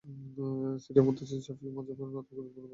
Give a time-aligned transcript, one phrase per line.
[0.03, 0.19] তিনি
[0.83, 2.69] সিরিয়ার মুহাদ্দিছ, শাফিঈ মাযহাবের অন্যতম গুরুত্বপূর্ণ ফকীহ্।